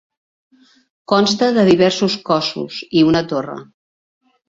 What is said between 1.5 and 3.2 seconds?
de diversos cossos i